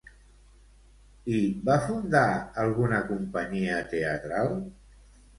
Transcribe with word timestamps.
I 1.33 1.41
va 1.67 1.75
fundar 1.83 2.23
alguna 2.63 3.01
companyia 3.09 3.77
teatral? 3.93 4.49